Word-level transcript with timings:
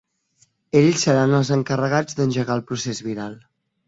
Ells 0.79 1.03
seran 1.07 1.35
els 1.39 1.51
encarregats 1.55 2.17
d’engegar 2.21 2.57
el 2.61 2.65
procés 2.71 3.03
viral. 3.09 3.37